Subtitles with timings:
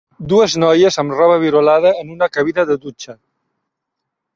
[0.29, 3.21] Dues noies amb roba virolada en una cabina de dutxa.